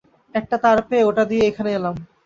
[0.35, 1.95] একটা তার পেয়ে ওটা দিয়েই এখানে এলাম।